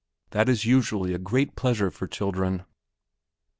[0.31, 2.63] That is usually a great pleasure for children.